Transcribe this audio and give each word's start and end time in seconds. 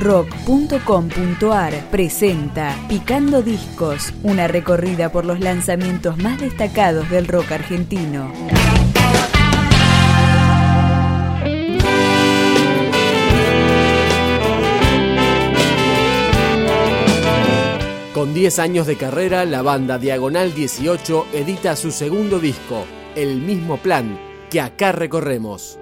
rock.com.ar 0.00 1.90
presenta 1.90 2.74
Picando 2.88 3.42
Discos, 3.42 4.14
una 4.22 4.48
recorrida 4.48 5.12
por 5.12 5.26
los 5.26 5.40
lanzamientos 5.40 6.16
más 6.16 6.40
destacados 6.40 7.08
del 7.10 7.28
rock 7.28 7.52
argentino. 7.52 8.32
Con 18.14 18.34
10 18.34 18.58
años 18.58 18.86
de 18.86 18.96
carrera, 18.96 19.44
la 19.44 19.62
banda 19.62 19.98
Diagonal 19.98 20.54
18 20.54 21.26
edita 21.32 21.76
su 21.76 21.90
segundo 21.90 22.38
disco, 22.38 22.84
El 23.14 23.40
mismo 23.40 23.76
plan, 23.76 24.18
que 24.50 24.60
acá 24.60 24.92
recorremos. 24.92 25.78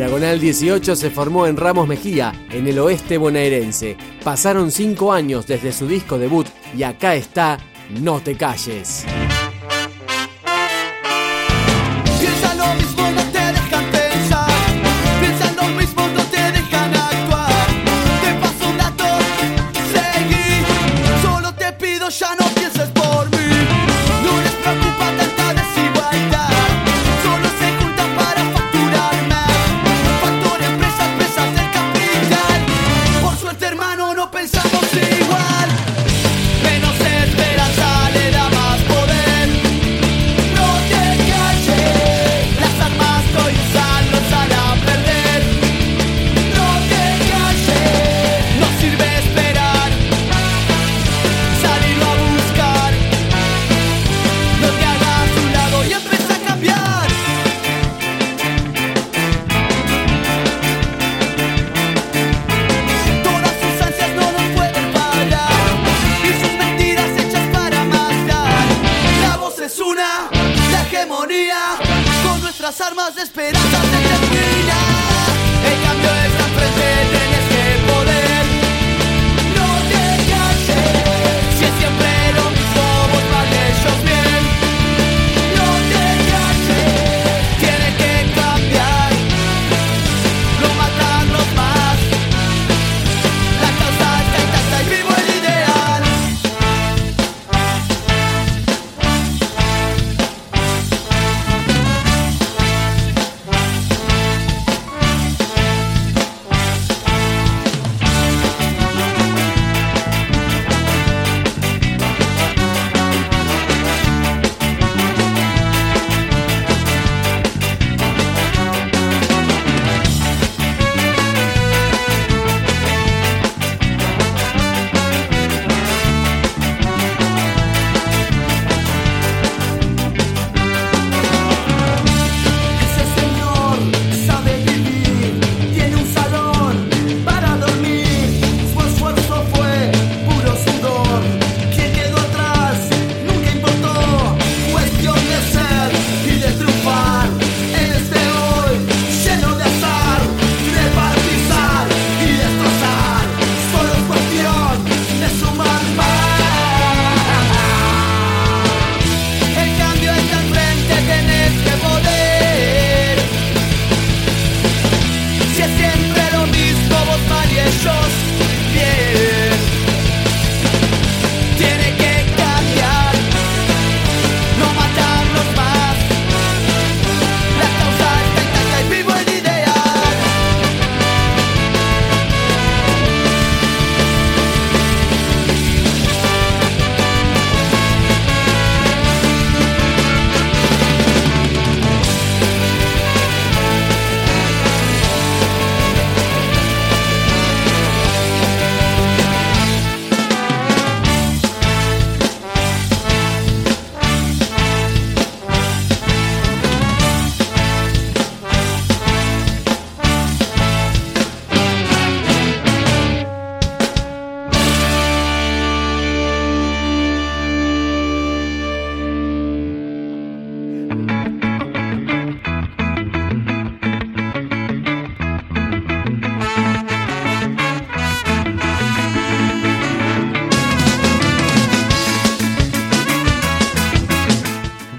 Diagonal 0.00 0.40
18 0.40 0.96
se 0.96 1.10
formó 1.10 1.46
en 1.46 1.58
Ramos 1.58 1.86
Mejía, 1.86 2.32
en 2.50 2.66
el 2.66 2.78
oeste 2.78 3.18
bonaerense. 3.18 3.98
Pasaron 4.24 4.70
cinco 4.70 5.12
años 5.12 5.46
desde 5.46 5.72
su 5.72 5.86
disco 5.86 6.18
debut 6.18 6.46
y 6.74 6.84
acá 6.84 7.14
está 7.16 7.58
No 8.00 8.18
te 8.20 8.34
calles. 8.34 9.04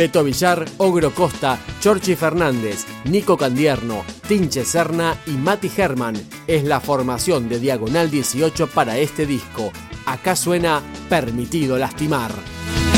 Beto 0.00 0.24
Villar, 0.24 0.64
Ogro 0.78 1.12
Costa, 1.12 1.58
Chorchi 1.78 2.16
Fernández, 2.16 2.86
Nico 3.04 3.36
Candierno, 3.36 4.02
Tinche 4.26 4.64
Serna 4.64 5.14
y 5.26 5.32
Mati 5.32 5.70
Herman. 5.76 6.14
Es 6.46 6.64
la 6.64 6.80
formación 6.80 7.50
de 7.50 7.58
Diagonal 7.58 8.10
18 8.10 8.68
para 8.68 8.96
este 8.96 9.26
disco. 9.26 9.70
Acá 10.06 10.36
suena 10.36 10.80
Permitido 11.10 11.76
Lastimar. 11.76 12.32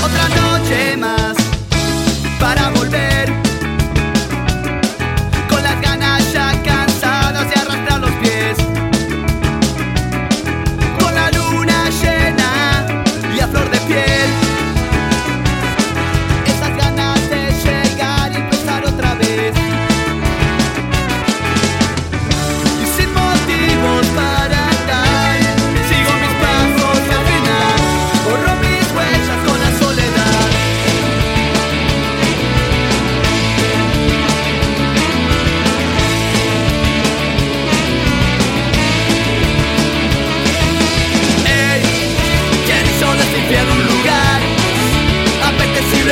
Otra 0.01 0.29
noche 0.29 0.97
más 0.97 1.35
para 2.39 2.71
volver 2.71 3.52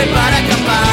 para 0.06 0.38
acampar. 0.38 0.89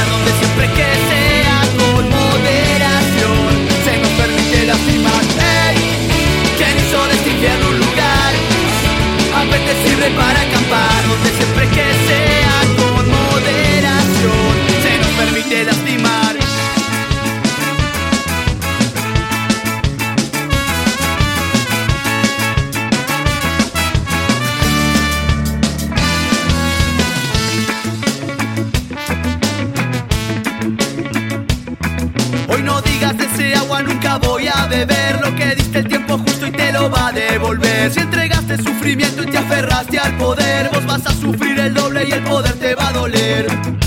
Si 37.92 38.02
entregaste 38.02 38.58
sufrimiento 38.58 39.24
y 39.24 39.28
te 39.28 39.38
aferraste 39.38 39.98
al 39.98 40.18
poder, 40.18 40.70
vos 40.74 40.86
vas 40.86 41.06
a 41.06 41.14
sufrir 41.14 41.58
el 41.58 41.74
doble 41.74 42.06
y 42.06 42.12
el 42.12 42.22
poder 42.24 42.52
te 42.54 42.76
va 42.76 42.90
a 42.90 42.92
doler. 42.92 43.87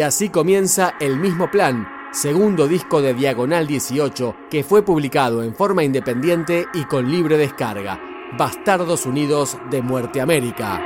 Y 0.00 0.02
así 0.02 0.30
comienza 0.30 0.94
El 0.98 1.18
mismo 1.18 1.50
plan, 1.50 1.86
segundo 2.10 2.66
disco 2.66 3.02
de 3.02 3.12
Diagonal 3.12 3.66
18, 3.66 4.34
que 4.50 4.64
fue 4.64 4.82
publicado 4.82 5.42
en 5.42 5.54
forma 5.54 5.84
independiente 5.84 6.66
y 6.72 6.84
con 6.84 7.10
libre 7.10 7.36
descarga. 7.36 8.00
Bastardos 8.38 9.04
Unidos 9.04 9.58
de 9.70 9.82
Muerte 9.82 10.22
América. 10.22 10.80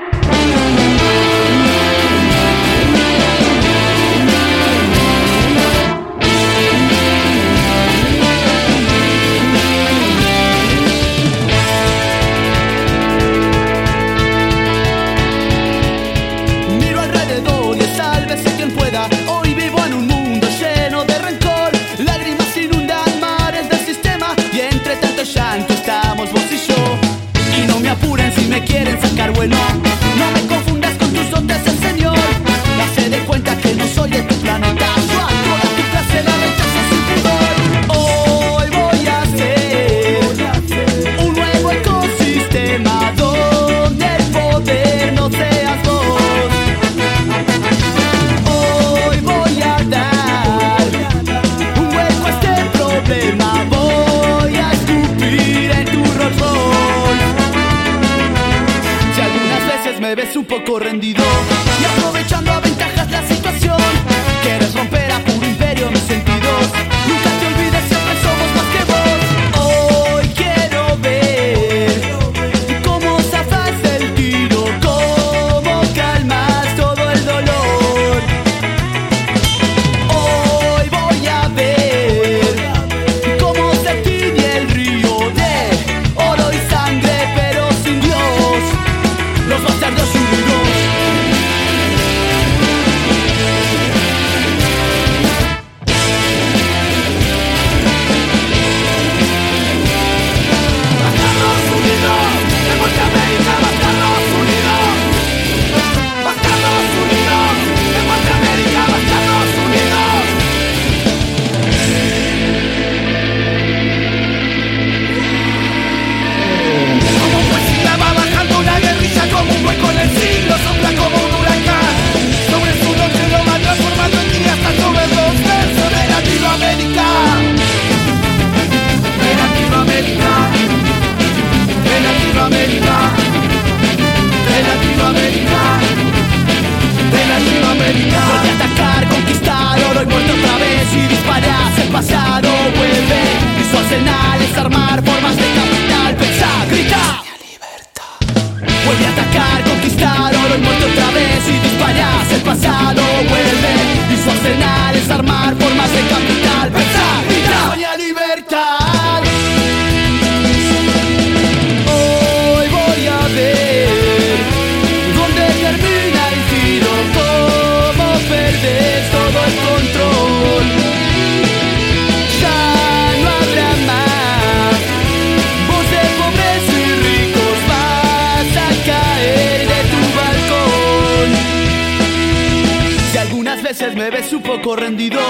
me 183.93 184.11
ves 184.11 184.33
un 184.33 184.43
poco 184.43 184.77
rendido 184.77 185.21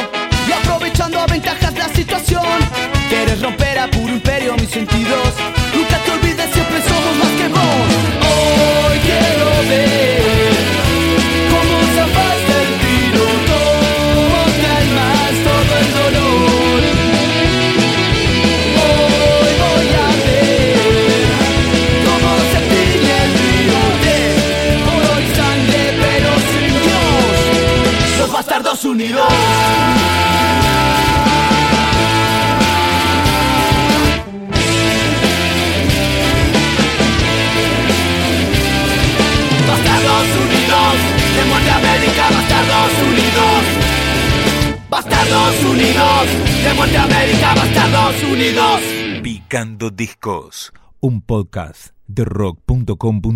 y 0.49 0.53
aprovechando 0.53 1.19
a 1.19 1.27
ventajas 1.27 1.75
la 1.77 1.89
situación. 1.89 2.45
Quieres 3.09 3.43
romper 3.43 3.79
a 3.81 3.89
puro 3.89 4.13
imperio 4.13 4.55
mis 4.55 4.71
sentidos. 4.71 5.35
Nunca 5.75 5.99
te 5.99 6.11
olvides, 6.13 6.51
siempre 6.53 6.81
somos 6.83 7.17
más 7.17 7.31
que 7.33 7.49
vos. 7.49 8.91
Hoy 8.91 8.99
quiero 9.01 9.69
ver. 9.69 10.24
Unidos. 28.95 29.27
Unidos, 40.45 40.97
de 41.37 41.45
muerte 41.51 41.71
América, 41.71 42.31
bastardos 42.31 42.93
unidos. 43.03 43.63
Bastardos 44.89 45.65
unidos, 45.65 46.27
de 46.63 46.75
muerte 46.75 46.97
América, 46.97 47.55
bastardos 47.55 48.23
unidos. 48.23 48.81
Picando 49.23 49.91
discos, 49.91 50.73
un 51.01 51.21
podcast 51.21 51.89
de 52.07 52.25
rock.com.ar 52.25 53.35